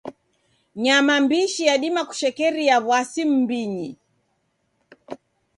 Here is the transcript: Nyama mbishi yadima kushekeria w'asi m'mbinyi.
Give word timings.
Nyama 0.83 1.13
mbishi 1.23 1.63
yadima 1.69 2.01
kushekeria 2.09 2.75
w'asi 2.87 3.23
m'mbinyi. 3.29 3.89